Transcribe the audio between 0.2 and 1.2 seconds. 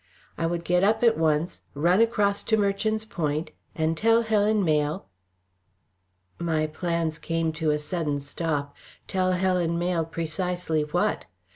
I would get up at